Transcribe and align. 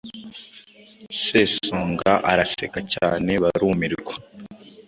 Sesonga 1.21 2.11
araseka 2.31 2.79
cyane 2.93 3.31
barumirwa 3.43 4.13